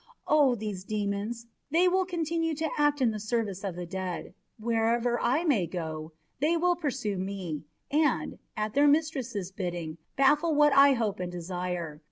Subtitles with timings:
[0.25, 1.45] O these demons!
[1.69, 4.33] They will continue to act in the service of the dead.
[4.57, 10.73] Wherever I may go, they will pursue me and, at their mistress's bidding, baffle what
[10.73, 11.99] I hope and desire.